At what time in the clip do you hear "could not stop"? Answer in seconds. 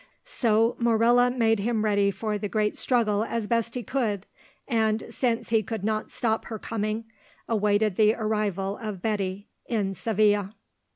5.61-6.45